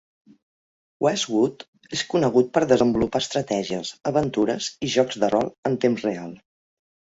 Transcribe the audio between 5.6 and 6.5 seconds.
en temps real.